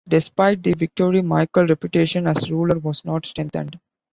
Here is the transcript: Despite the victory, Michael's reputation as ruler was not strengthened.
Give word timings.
Despite 0.09 0.63
the 0.63 0.73
victory, 0.73 1.21
Michael's 1.21 1.69
reputation 1.69 2.25
as 2.25 2.49
ruler 2.51 2.79
was 2.79 3.05
not 3.05 3.23
strengthened. 3.23 3.77